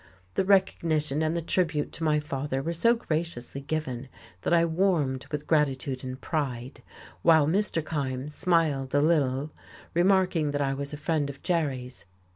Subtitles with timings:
[0.33, 4.09] The recognition and the tribute to my father were so graciously given
[4.41, 6.81] that I warmed with gratitude and pride,
[7.21, 7.83] while Mr.
[7.85, 9.51] Kyme smiled a little,
[9.93, 12.05] remarking that I was a friend of Jerry's.